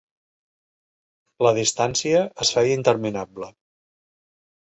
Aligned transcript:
La 1.47 1.51
distància 1.57 2.23
es 2.47 2.53
feia 2.57 2.79
interminable. 2.79 3.53